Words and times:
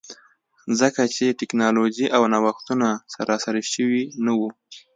ځکه 0.79 1.01
چې 1.15 1.37
ټکنالوژي 1.39 2.05
او 2.15 2.21
نوښت 2.33 2.65
ونه 2.69 2.89
سراسري 3.13 3.63
شوي 3.73 4.03
نه 4.25 4.31
وو. 4.37 4.49